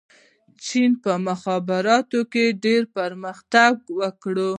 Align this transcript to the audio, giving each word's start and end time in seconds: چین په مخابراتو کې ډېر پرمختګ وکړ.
چین 0.65 0.91
په 1.03 1.11
مخابراتو 1.27 2.19
کې 2.31 2.45
ډېر 2.65 2.81
پرمختګ 2.97 3.73
وکړ. 3.99 4.35